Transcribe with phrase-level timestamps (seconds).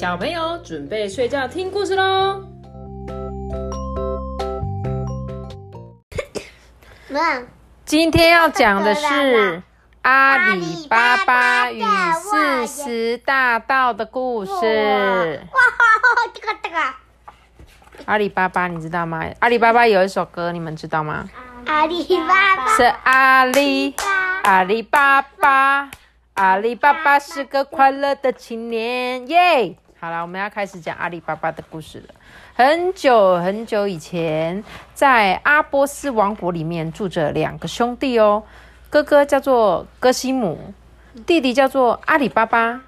[0.00, 2.42] 小朋友准备睡觉听故事喽。
[7.84, 9.62] 今天要讲的是
[10.00, 11.82] 阿里巴巴与
[12.14, 15.42] 四十大盗的故事。
[16.32, 16.78] 这个这个。
[18.06, 19.22] 阿里巴巴，你知道吗？
[19.40, 21.28] 阿里巴巴有一首歌，你们知道吗？
[21.66, 23.94] 阿里巴巴是阿里
[24.44, 25.90] 阿里巴巴，
[26.32, 29.76] 阿里巴巴是个快乐的青年，耶！
[30.02, 32.14] 好了，我们要开始讲阿里巴巴的故事了。
[32.54, 38.42] 很久很久以前，在阿波斯王国里面住着两个兄弟哦，
[38.88, 40.72] 哥哥叫做哥西姆，
[41.26, 42.80] 弟弟叫做阿里巴巴。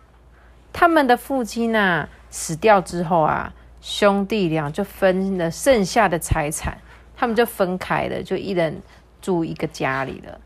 [0.72, 6.78] 他们的父亲啊死掉之后啊，兄弟俩就分了剩下的财产，
[7.14, 8.80] 他们就分开了，就一人
[9.20, 10.40] 住一个家里了。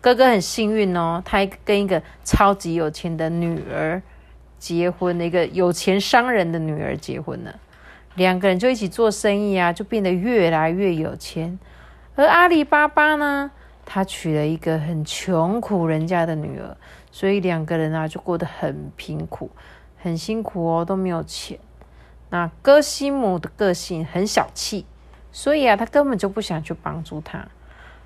[0.00, 4.00] 哥哥很幸运哦，他跟一个超级有钱的女儿。
[4.62, 7.52] 结婚的，一个有钱商人的女儿结婚了，
[8.14, 11.58] 两个人就一起做生意啊，就变得越来越有钱。
[12.14, 13.50] 而阿里巴巴呢，
[13.84, 16.76] 他娶了一个很穷苦人家的女儿，
[17.10, 19.50] 所以两个人啊就过得很贫苦，
[19.98, 21.58] 很辛苦哦，都没有钱。
[22.30, 24.86] 那哥西姆的个性很小气，
[25.32, 27.44] 所以啊，他根本就不想去帮助他。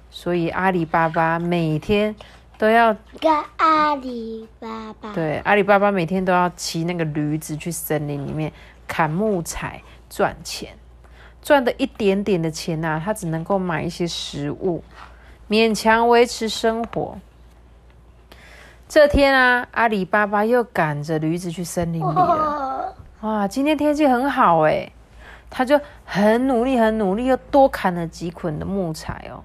[0.09, 2.17] 所以阿里巴巴每天。
[2.59, 8.51] 都要跟阿里巴巴对阿里巴巴每天都要骑那个驴子去森林里面
[8.89, 10.75] 砍木材赚钱，
[11.43, 14.83] 赚的一点点的钱呐，他只能够买一些食物，
[15.51, 17.19] 勉强维持生活。
[18.89, 22.95] 这天啊，阿里巴巴又赶着驴子去森林里了。
[23.21, 24.91] 哇，今天天气很好哎，
[25.51, 29.45] 他就很努力很努力，又多砍了几捆的木材哦。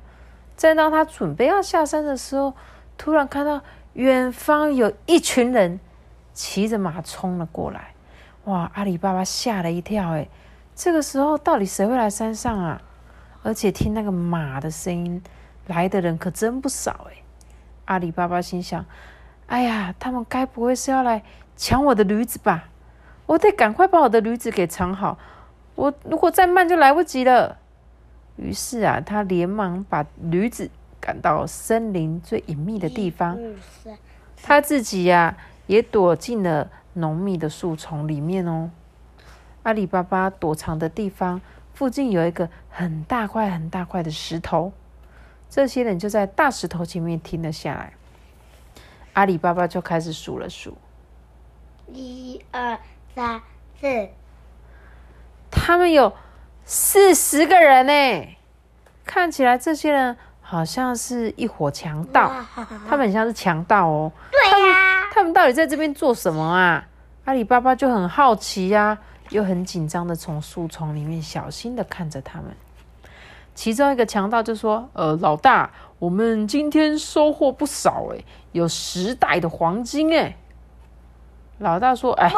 [0.56, 2.54] 正当他准备要下山的时候。
[3.02, 3.60] 突然看到
[3.94, 5.80] 远方有一群人
[6.36, 7.96] 骑着马冲了过来，
[8.44, 8.70] 哇！
[8.76, 10.30] 阿里巴巴吓了一跳，哎，
[10.76, 12.80] 这个时候到底谁会来山上啊？
[13.42, 15.20] 而且听那个马的声音，
[15.66, 17.24] 来的人可真不少，哎！
[17.86, 18.86] 阿里巴巴心想：
[19.48, 21.24] 哎呀，他们该不会是要来
[21.58, 22.66] 抢我的驴子吧？
[23.26, 25.18] 我得赶快把我的驴子给藏好，
[25.74, 27.58] 我如果再慢就来不及了。
[28.36, 30.70] 于是啊，他连忙把驴子。
[31.02, 33.38] 赶到森林最隐秘的地方，
[34.44, 35.36] 他自己呀
[35.66, 38.70] 也躲进了浓密的树丛里面哦。
[39.64, 41.42] 阿里巴巴躲藏的地方
[41.74, 44.72] 附近有一个很大块很大块的石头，
[45.50, 47.94] 这些人就在大石头前面停了下来。
[49.14, 50.78] 阿里巴巴就开始数了数，
[51.88, 52.80] 一二
[53.16, 53.42] 三
[53.80, 54.10] 四，
[55.50, 56.14] 他们有
[56.64, 58.38] 四十个人呢。
[59.04, 60.16] 看起来这些人。
[60.52, 62.30] 好像是一伙强盗，
[62.90, 64.12] 他们很像是强盗哦。
[64.30, 66.86] 对呀，他们到底在这边做什么啊？
[67.24, 68.98] 阿里巴巴就很好奇呀，
[69.30, 72.48] 又很紧张的从树丛里面小心的看着他们。
[73.56, 80.36] 其中一个强盗就说：“呃，老大，我们今天收获不少哎，有十袋的黄金哎。”
[81.60, 82.30] 老大说：“哎，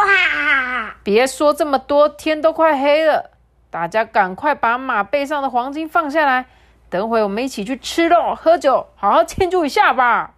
[1.02, 3.32] 别说这么多，天都快黑了，
[3.72, 6.46] 大家赶快把马背上的黄金放下来。”
[6.94, 10.36] 等会我们一起去吃肉、喝酒，好好庆祝一下吧。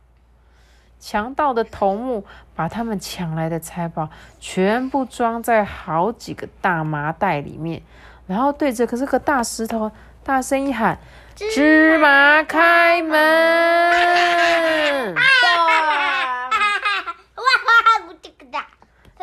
[1.01, 4.07] 强盗的头目把他们抢来的财宝
[4.39, 7.81] 全部装在好几个大麻袋里面，
[8.25, 9.91] 然后对着这个大石头
[10.23, 10.97] 大声一喊
[11.35, 13.19] ：“芝麻开门！”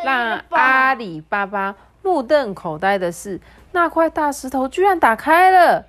[0.03, 1.73] 让阿里巴巴
[2.03, 5.87] 目瞪口呆的是，那块大石头居然打开了。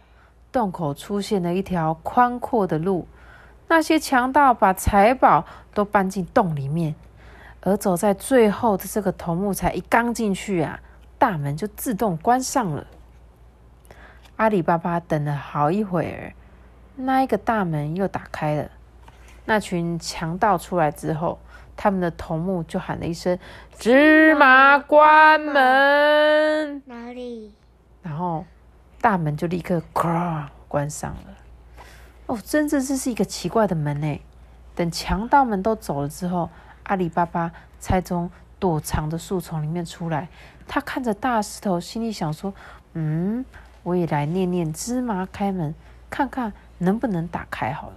[0.54, 3.08] 洞口出现了一条宽阔的路，
[3.66, 5.44] 那些强盗把财宝
[5.74, 6.94] 都搬进洞里面，
[7.62, 10.78] 而走在最后的这个头目才一刚进去啊，
[11.18, 12.86] 大门就自动关上了。
[14.36, 16.32] 阿里巴巴等了好一会儿，
[16.94, 18.70] 那一个大门又打开了，
[19.46, 21.40] 那群强盗出来之后，
[21.76, 23.36] 他们的头目就喊了一声
[23.76, 27.52] ：“芝麻关门！”哪里？
[28.00, 28.44] 然后。
[29.04, 31.36] 大门就立刻咔关上了。
[32.24, 34.18] 哦，真的这是一个奇怪的门呢。
[34.74, 36.48] 等强盗们都走了之后，
[36.84, 40.28] 阿里巴巴才从躲藏的树丛里面出来。
[40.66, 42.54] 他看着大石头，心里想说
[42.94, 43.44] ：“嗯，
[43.82, 45.74] 我也来念念芝麻开门，
[46.08, 47.96] 看看能不能打开好了。”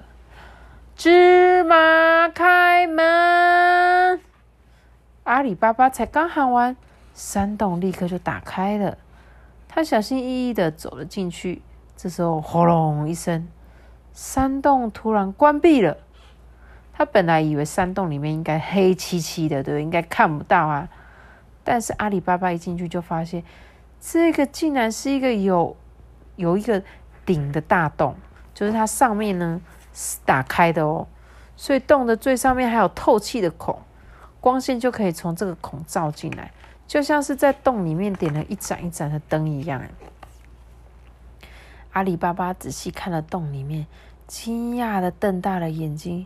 [0.97, 4.19] 芝麻开门，
[5.23, 6.75] 阿里巴巴才刚喊完，
[7.13, 8.97] 山洞立刻就打开了。
[9.67, 11.61] 他小心翼翼的走了进去，
[11.95, 13.47] 这时候轰隆一声，
[14.13, 15.97] 山洞突然关闭了。
[16.93, 20.89] 他本来以为山洞里面应该黑漆漆的，对，应该看不到啊。
[21.63, 23.43] 但是阿里巴巴一进去就发现，
[24.01, 25.75] 这个竟然是一个有
[26.37, 26.81] 有一个
[27.23, 28.15] 顶的大洞，
[28.53, 29.61] 就是它上面呢
[29.93, 31.05] 是打开的哦，
[31.55, 33.79] 所以洞的最上面还有透气的孔，
[34.39, 36.51] 光线就可以从这个孔照进来，
[36.87, 39.83] 就像是在洞里面点了一盏一盏的灯一样。
[41.91, 43.87] 阿里巴巴仔细看了洞里面，
[44.25, 46.25] 惊讶的瞪大了眼睛。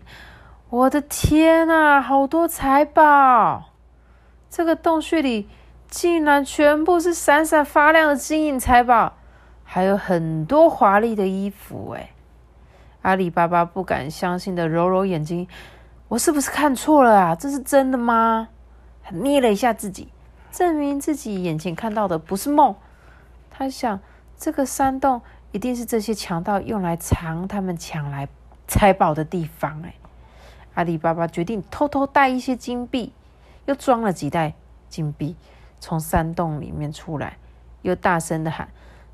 [0.69, 3.71] 我的天啊，好多财宝！
[4.49, 5.49] 这个洞穴里
[5.89, 9.13] 竟然全部是闪闪发亮的金银财宝，
[9.63, 11.91] 还有很多华丽的衣服。
[11.97, 12.11] 哎，
[13.01, 15.47] 阿里巴巴不敢相信的揉揉眼睛，
[16.09, 17.35] 我是不是看错了啊？
[17.35, 18.49] 这是真的吗？
[19.03, 20.09] 他捏了一下自己，
[20.51, 22.75] 证明自己眼前看到的不是梦。
[23.49, 23.99] 他想，
[24.37, 25.21] 这个山洞。
[25.53, 28.29] 一定是这些强盗用来藏他们抢来
[28.69, 29.81] 财宝的地方。
[29.83, 29.95] 哎，
[30.75, 33.11] 阿里巴巴决定偷偷带一些金币，
[33.65, 34.53] 又装了几袋
[34.87, 35.35] 金币，
[35.81, 37.35] 从山洞里面出来，
[37.81, 38.69] 又大声的喊：“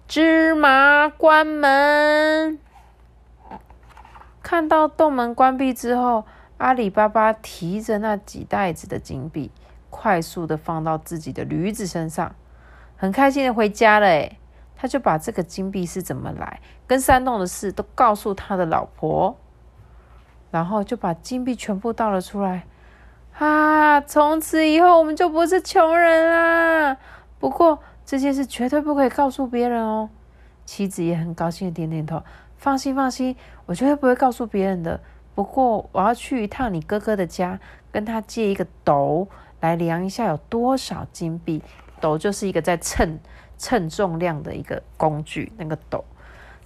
[0.08, 2.60] 芝麻关门！”
[4.44, 6.24] 看到洞门关闭之后，
[6.58, 9.50] 阿里巴巴提着那几袋子的金币，
[9.90, 12.36] 快速的放到自己的驴子身上，
[12.96, 14.08] 很开心的回家了。
[14.08, 14.38] 哎。
[14.80, 19.36] 他就把这个金币是怎么来，跟山洞的事都告诉他的老婆，
[20.52, 22.68] 然后就把金币全部倒了出来。
[23.40, 26.96] 啊，从此以后我们就不是穷人啦。
[27.40, 30.12] 不过这件事绝对不可以告诉别人哦。
[30.64, 32.22] 妻子也很高兴的点点头，
[32.56, 33.36] 放心放心，
[33.66, 35.00] 我绝对不会告诉别人的。
[35.34, 37.60] 不过我要去一趟你哥哥的家，
[37.92, 39.28] 跟他借一个斗
[39.60, 41.62] 来量一下有多少金币。
[42.00, 43.20] 斗就是一个在称。
[43.60, 46.06] 称重量的一个工具，那个斗。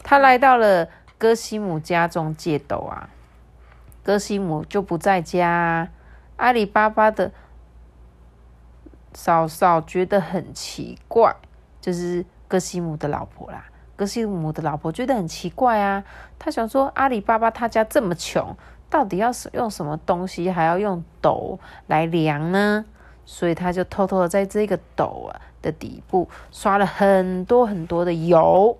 [0.03, 3.09] 他来到了哥西姆家中借斗啊，
[4.03, 5.87] 哥西姆就不在家。
[6.35, 7.31] 阿里巴巴的
[9.13, 11.33] 嫂嫂觉得很奇怪，
[11.79, 13.63] 就是哥西姆的老婆啦。
[13.95, 16.03] 哥西姆的老婆觉得很奇怪啊，
[16.37, 18.53] 他想说阿里巴巴他家这么穷，
[18.91, 21.57] 到底要是用什么东西，还要用斗
[21.87, 22.85] 来量呢？
[23.25, 25.41] 所以他就偷偷的在这个斗啊。
[25.61, 28.75] 的底部刷了很多很多的油。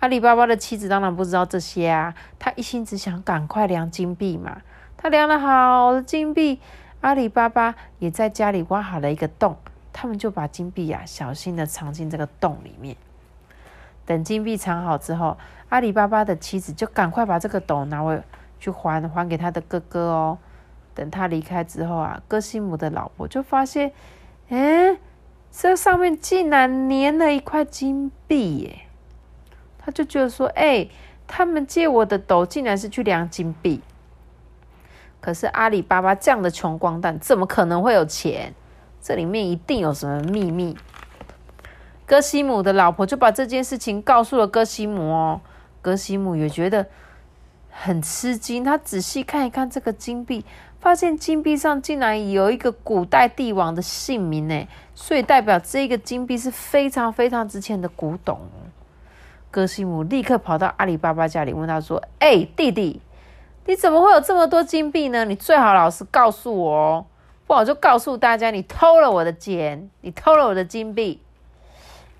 [0.00, 4.60] 阿里巴巴的妻子当然不知道这些啊，他一心只想赶快量金币嘛。
[4.98, 6.60] 他量了好的金币，
[7.00, 9.56] 阿里巴巴也在家里挖好了一个洞，
[9.90, 12.94] 他们就把金币呀小心的藏进这个洞里面。
[14.04, 15.38] 等金币藏好之后，
[15.70, 18.22] 阿里巴巴的妻子就赶快把这个斗拿回
[18.60, 20.38] 去还还给他的哥哥哦。
[20.94, 23.90] 等他离开之后啊，哥西姆的老婆就发现，
[24.50, 24.96] 哎。
[25.52, 28.82] 这上面竟然粘了一块金币耶！
[29.80, 30.88] 他就觉得说：“哎，
[31.26, 33.80] 他们借我的斗，竟然是去量金币。
[35.20, 38.54] 可是阿里巴巴这样的穷光蛋，怎么可能会有钱？
[39.02, 40.76] 这里面一定有什么秘密。”
[42.06, 45.40] 哥西姆的老婆就把这件事情告诉了哥西姆哦。
[45.82, 46.86] 哥西姆也觉得
[47.70, 50.44] 很吃惊，他仔细看一看这个金币。
[50.80, 58.40] 发现金币上竟然有一个古代帝王的姓名呢，所以代表这个金币是非常非常值钱的古董。
[59.50, 63.02] 哥西姆立刻跑到阿里巴巴家里，问他说：“哎，弟弟，
[63.66, 65.26] 你怎么会有这么多金币呢？
[65.26, 67.06] 你最好老实告诉我哦，
[67.46, 71.20] 不然我就告诉大家你偷了我的钱，你偷了我的金币。”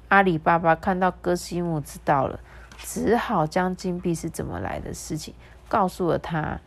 [0.09, 2.39] 阿里巴巴看到哥西姆知道了，
[2.83, 5.33] 只好将金币是怎么来的事情
[5.69, 6.59] 告诉了他。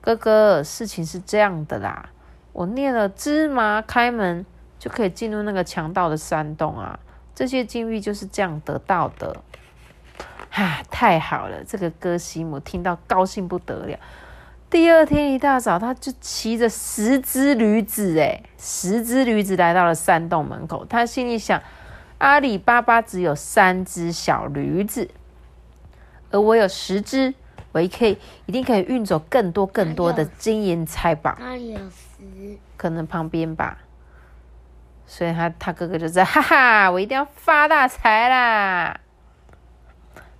[0.00, 2.08] 哥哥，事情是这样的啦，
[2.52, 4.46] 我念了芝麻开门
[4.78, 6.98] 就可以进入那个强盗的山洞啊，
[7.34, 9.36] 这些金币就是这样得到的。
[10.50, 11.62] 哈，太好了！
[11.64, 13.98] 这个哥西姆听到高兴不得了。
[14.68, 20.84] 第二天一大早，他就骑着十只驴子，哎十只驴子来到了山洞门口。
[20.86, 21.62] 他心里想：
[22.18, 25.08] 阿里巴巴只有三只小驴子，
[26.30, 27.34] 而我有十只。
[27.72, 31.36] 我可以一定可以运走更多更多的金银财宝。
[31.38, 32.58] 哪里有十？
[32.76, 33.78] 可能旁边吧。
[35.06, 38.98] 所以他他哥哥就在哈哈，我一定要发大财啦！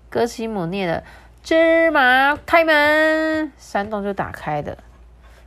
[0.09, 1.05] 哥西姆念了
[1.45, 4.77] 芝麻开门，山洞就打开了。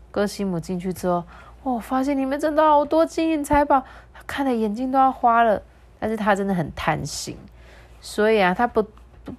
[0.09, 1.25] 哥西姆进去之后，
[1.63, 3.83] 哇，发现里面真的好多金银财宝，
[4.13, 5.61] 他看的眼睛都要花了。
[5.99, 7.37] 但是他真的很贪心，
[7.99, 8.85] 所以啊，他不。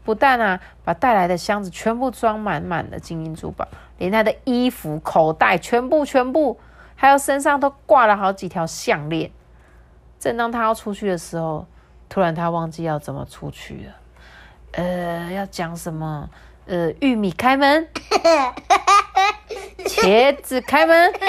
[0.04, 3.66] 不但啊，把带来的箱子全部装满满的金银珠宝，
[3.98, 6.58] 连他的衣服、口袋全部、全部，
[6.94, 9.30] 还有身上都挂了好几条项链。
[10.18, 11.66] 正当他要出去的时候，
[12.08, 13.92] 突然他忘记要怎么出去了。
[14.72, 16.28] 呃，要讲什么？
[16.66, 17.86] 呃，玉米开门，
[19.84, 21.20] 茄子开门，冰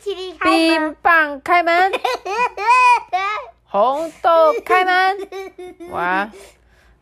[0.00, 0.48] 淇淋开。
[0.48, 1.92] 冰棒开门，
[3.74, 4.30] 红豆
[4.64, 5.90] 开门。
[5.90, 6.30] 哇！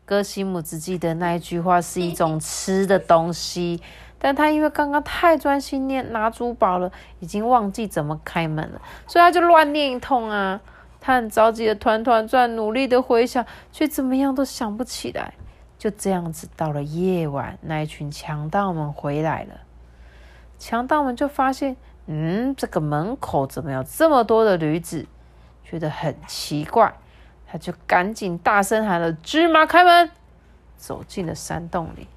[0.05, 3.79] 哥西姆只记得那一句话是一种吃的东西，
[4.17, 10.59] 但他因为刚刚太专心念拿珠宝了，已经忘记怎么开门了，所以他就乱念一通啊。
[10.99, 15.35] 他很着急的团团转，努力的回想，却怎么样都想不起来。
[15.77, 19.59] 就这样子，到了夜晚，那一群强盗们回来了。
[20.57, 21.77] 强盗们就发现，
[22.07, 25.05] 嗯，这个门口怎么有这么多的驴子？
[25.63, 26.93] 觉得很奇怪，
[27.47, 30.11] 他就赶紧大声喊了：“芝麻开门！”
[30.77, 32.07] 走进了山洞里。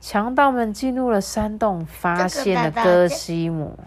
[0.00, 3.78] 强盗们进入了山洞，发现了哥西姆。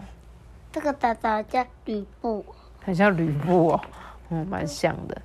[0.70, 2.44] 这个大大叫吕布，
[2.84, 3.80] 很像吕布哦。
[4.28, 5.22] 嗯，蛮像的。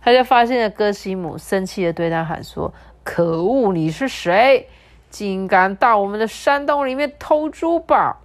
[0.00, 2.72] 他就发现了哥西姆，生气的对他喊说
[3.02, 4.68] ：“可恶，你是谁？
[5.10, 8.18] 竟敢到我们的山洞里面偷珠宝！”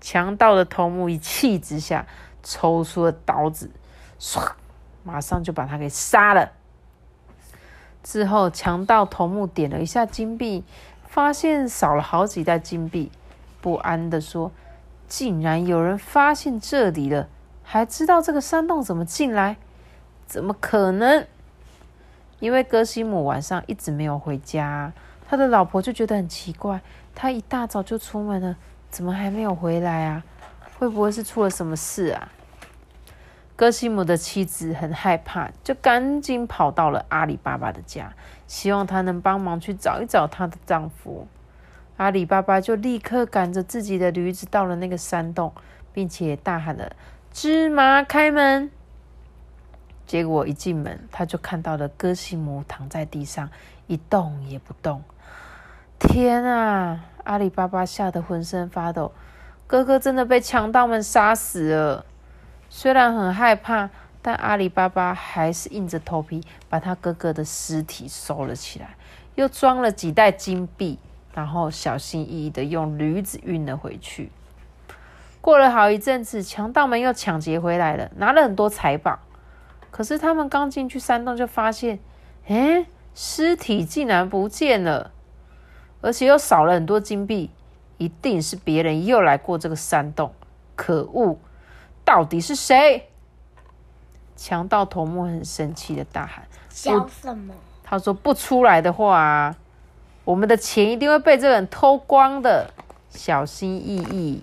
[0.00, 2.06] 强盗的头目一气之下，
[2.42, 3.70] 抽出了刀子，
[4.20, 4.52] 唰，
[5.02, 6.52] 马上就把他给杀了。
[8.02, 10.62] 之后，强盗头目点了一下金币，
[11.08, 13.10] 发现少了好几袋金币，
[13.60, 14.52] 不安的说
[15.08, 17.28] ：“竟然有人发现这里了！”
[17.64, 19.56] 还知道这个山洞怎么进来？
[20.26, 21.26] 怎么可能？
[22.40, 24.92] 因为哥西姆晚上一直没有回家，
[25.28, 26.80] 他的老婆就觉得很奇怪。
[27.14, 28.56] 他一大早就出门了，
[28.90, 30.24] 怎么还没有回来啊？
[30.78, 32.28] 会不会是出了什么事啊？
[33.60, 38.14] 哥西姆的妻子很害怕，就赶紧跑到了阿里巴巴的家，
[38.46, 41.28] 希望他能帮忙去找一找她的丈夫。
[41.98, 45.52] 阿里巴巴就立刻赶着自己的驴子到了那个山洞，
[45.92, 46.90] 并且大喊了。
[47.34, 48.70] 芝麻开门，
[50.06, 53.50] 结果一进门，他就看到了哥西姆躺在地上，
[53.86, 55.02] 一动也不动。
[55.98, 57.04] 天啊！
[57.24, 59.12] 阿里巴巴吓得浑身发抖，
[59.66, 62.06] 哥哥真的被强盗们杀死了。
[62.72, 63.90] 虽然很害怕，
[64.22, 68.94] 但阿里巴巴还是硬着头皮把他哥哥的尸体收了起来，
[69.34, 70.98] 又装了几袋金币，
[71.34, 74.30] 然后小心翼翼的用驴子运了回去。
[75.40, 79.18] 过了好一阵子，强盗们又抢劫回来了，拿了很多财宝。
[79.90, 81.98] 可是他们刚进去山洞，就发现，
[82.46, 85.10] 哎，尸体竟然不见了，
[86.00, 87.50] 而且又少了很多金币。
[87.98, 90.32] 一定是别人又来过这个山洞。
[90.74, 91.36] 可恶，
[92.10, 93.08] 到底是谁？
[94.34, 99.54] 强盗头目很生气的大喊：“想什么？”他说：“不出来的话，
[100.24, 102.74] 我们的钱一定会被这个人偷光的，
[103.10, 104.42] 小心翼翼。”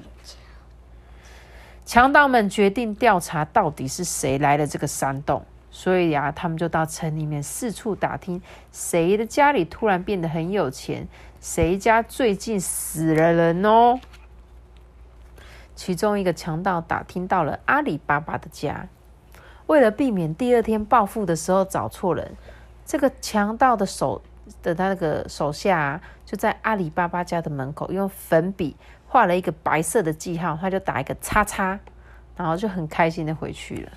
[1.86, 11.06] 强盗们决定调查到底是谁来了这个山洞，所以呀，他们就到城里面四处打听，谁的家里突然变得很有钱，
[11.42, 14.00] 谁家最近死了人哦。
[15.78, 18.88] 其中一个强盗打听到了阿里巴巴的家，
[19.68, 22.32] 为了避免第二天报复的时候找错人，
[22.86, 24.22] 这个强盗的手
[24.62, 28.76] 的他那个手下就在阿里巴巴家的门口用粉笔。
[29.10, 31.80] 画了一个白色的记号，他就打一个叉叉，
[32.36, 33.92] 然后就很开心的回去了。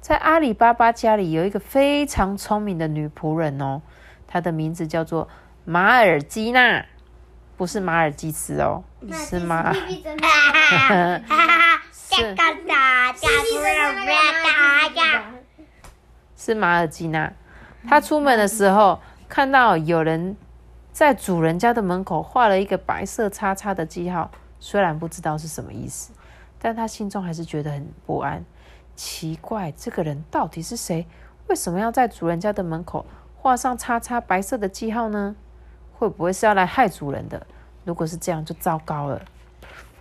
[0.00, 3.82] 在阿里巴巴家里有一个非常聪明的女仆人哦，
[4.26, 5.28] 她的名字叫做
[5.66, 6.86] 马尔基娜，
[7.56, 8.82] 不是马尔济斯哦，
[9.12, 9.72] 是吗。
[11.92, 12.34] 是
[16.36, 17.32] 是马尔基娜。
[17.88, 20.36] 她出门的时候看到有人。
[20.92, 24.30] 在主人家的门口画了一个白色叉叉的记号，
[24.60, 26.12] 虽然不知道是什么意思，
[26.60, 28.44] 但他心中还是觉得很不安。
[28.94, 31.04] 奇怪，这个人到底是谁？
[31.48, 35.34] 为什么要在主人家的门口画上叉叉白色的记号呢？
[36.04, 37.46] 会不会是要来害主人的？
[37.84, 39.22] 如果是这样，就糟糕了。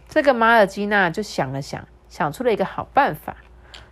[0.10, 3.38] 这个马尔基娜就想了想，想出了一个好办法。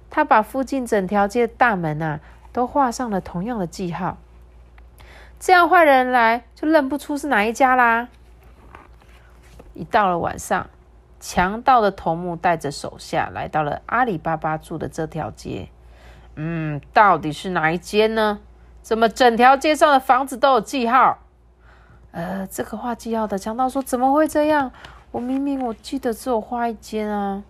[0.10, 2.20] 他把附近整条街的大门啊，
[2.52, 4.18] 都画上了同样的记号。
[5.40, 8.10] 这样坏人来就认不出是哪一家啦。
[9.74, 10.70] 一到了晚上，
[11.22, 15.70] 强盗的头目带着手下来到了阿里巴巴住的这条街。
[16.36, 18.40] 嗯，到底是哪一间呢？
[18.82, 21.20] 怎么整条街上的房子都有记号？
[22.12, 24.72] 呃，这个画记号的强盗说：“怎么会这样？
[25.12, 27.44] 我明明我记得只有画一间啊！”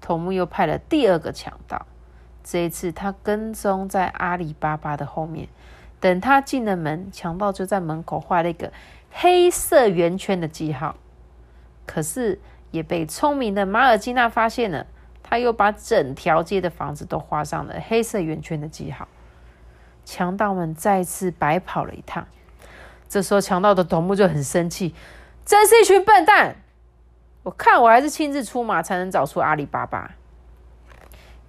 [0.00, 1.86] 头目又派了第二个强盗，
[2.42, 5.48] 这一次他跟踪在阿里巴巴的后面。
[6.00, 8.72] 等他进了门，强盗就在门口画了一个
[9.12, 10.96] 黑色圆圈的记号。
[11.86, 12.40] 可是
[12.72, 14.84] 也被聪明的马尔基娜发现了，
[15.22, 19.06] 他又把整条街的房子都画上了黑色圆圈的记号。
[20.04, 22.26] 强盗们再次白跑了一趟。
[23.12, 24.94] 这时候，强盗的头目就很生气
[25.44, 26.56] ：“真是一群笨蛋！
[27.42, 30.12] 我看我还是亲自出马才能找出阿里巴巴。”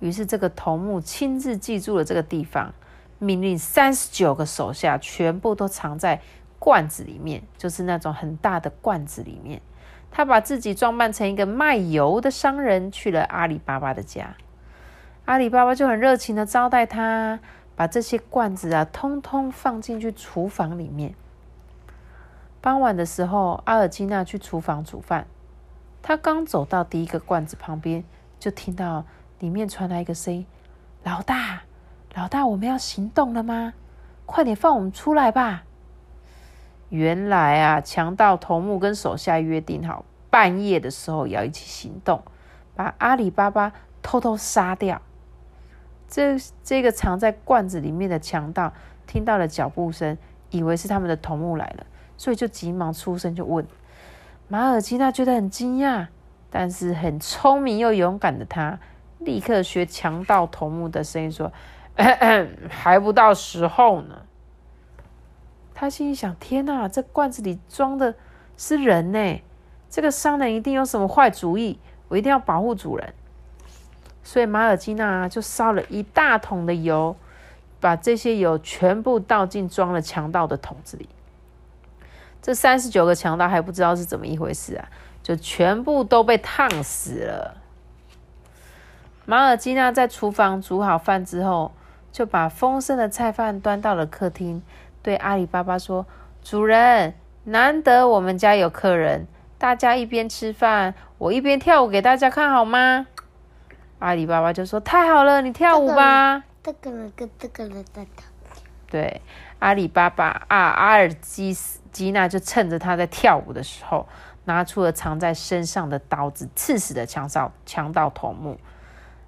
[0.02, 2.74] 于是这个头目亲自记住了这个地方，
[3.18, 6.20] 命令三十九个手下全部都藏在
[6.60, 9.62] 罐子里面，就是那种很大的罐子里面。
[10.12, 14.36] 他把自己装扮成一个卖油的商人，去了阿里巴巴的家。
[15.24, 17.40] 阿里巴巴就很热情的招待他，
[17.78, 21.16] 把这些罐子啊，通通放进去厨房里面。
[22.64, 25.28] 傍晚的时候，阿尔基娜去厨房煮饭。
[26.02, 28.06] 他刚走到第一个罐子旁边，
[28.40, 29.04] 就听到
[29.40, 30.46] 里面传来一个声音
[31.04, 31.64] ：“老大，
[32.16, 33.74] 老大，我们要行动了吗？
[34.26, 35.66] 快点放我们出来吧！”
[36.88, 42.24] 原来啊，强盗头目跟手下约定好，半夜的时候要一起行动，
[42.76, 45.02] 把阿里巴巴偷偷杀掉。
[46.08, 48.72] 这这个藏在罐子里面的强盗
[49.06, 50.18] 听到了脚步声，
[50.50, 51.86] 以为是他们的头目来了，
[52.24, 53.68] 所以就急忙出声就问。
[54.48, 56.08] 马尔基娜觉得很惊讶，
[56.50, 58.80] 但是很聪明又勇敢的他，
[59.20, 61.52] 立刻学强盗头目的声音说
[62.70, 64.22] ：“还不到时候呢。”
[65.76, 68.16] 他心里想：“天哪，这罐子里装的
[68.56, 69.42] 是人呢！
[69.90, 71.78] 这个商人一定有什么坏主意，
[72.08, 73.14] 我一定要保护主人。”
[74.24, 77.18] 所以马尔基娜就烧了一大桶的油，
[77.82, 81.10] 把这些油全部倒进装了强盗的桶子里。
[82.44, 84.86] 这三十九个强盗还不知道是怎么一回事啊，
[85.24, 87.56] 就全部都被烫死了。
[89.26, 91.72] 马尔基娜在厨房煮好饭之后，
[92.12, 94.62] 就把丰盛的菜饭端到了客厅，
[95.02, 96.06] 对阿里巴巴说
[96.44, 97.14] ：“主人，
[97.46, 99.26] 难得我们家有客人，
[99.58, 103.08] 大家一边吃饭，我一边跳舞给大家看好吗？”
[104.00, 108.26] 阿里巴巴就说：“太好了，你跳舞吧。”这个人跟这个人在跳。
[108.94, 109.22] 对，
[109.58, 111.80] 阿里巴巴啊，阿尔基斯。
[111.92, 114.08] 吉娜就趁着他在跳舞的时候，
[114.46, 118.60] 拿出了藏在身上的刀子，刺死了强盗强盗头目。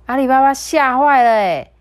[0.07, 1.71] 阿里巴巴吓坏了，哎，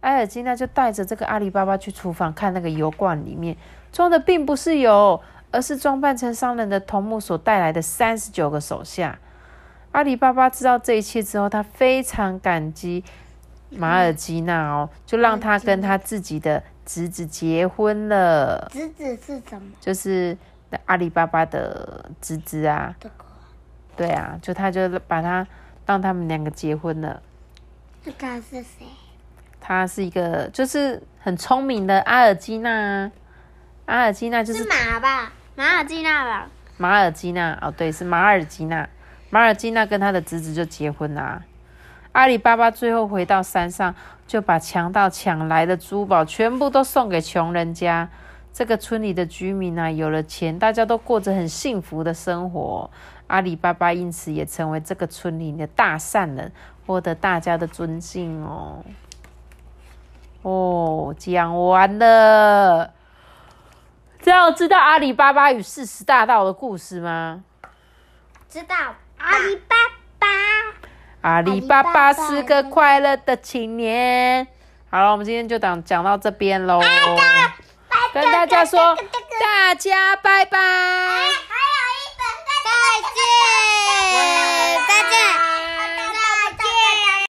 [0.00, 3.56] 埃尔基娜就带着这个阿里巴巴去厨房看那个油罐里面
[3.90, 5.18] 装的并不是油，
[5.50, 9.18] 而是装扮成商人的头目所带来的三十九个手下。
[9.92, 13.02] 阿里巴巴知道这一切之后，他非常感激
[13.76, 16.62] 马尔基娜哦，就让他跟他自己的。
[16.86, 19.72] 侄子结婚了，侄子是什么？
[19.80, 20.36] 就是
[20.84, 22.94] 阿里巴巴的侄子啊。
[23.96, 25.46] 对啊，就他就把他
[25.86, 27.22] 让他们两个结婚了。
[28.04, 28.84] 那他是谁？
[29.62, 33.10] 他是一个就是很聪明的阿尔基娜。
[33.86, 35.32] 阿尔基娜就是马吧？
[35.56, 36.50] 马尔基娜吧？
[36.76, 38.86] 马尔基娜哦，对，是马尔基娜。
[39.30, 41.42] 马尔基娜跟他的侄子就结婚啦。
[42.14, 43.94] 阿里巴巴最后回到山上。
[44.26, 48.08] 就把强盗抢来的珠宝全部都送给穷人家。
[48.54, 52.90] 这个村里的居民啊，有了钱，大家都过着很幸福的生活。
[53.26, 56.50] 阿里巴巴因此也成为这个村里的大善人，
[56.86, 58.82] 获得大家的尊敬哦。
[60.40, 62.94] 哦，讲完了。
[64.22, 67.44] 这样知道阿里巴巴与四十大盗的故事吗？
[68.48, 68.74] 知道，
[69.18, 69.76] 阿里巴
[70.18, 70.26] 巴。
[71.24, 74.46] 阿里巴巴是个快乐的青年。
[74.90, 76.78] 好了我们今天就讲讲到这边喽
[78.12, 78.94] 跟大家说
[79.40, 80.58] 大家拜拜。
[80.58, 82.68] 还有一本再
[83.14, 83.16] 见
[84.86, 85.53] 再见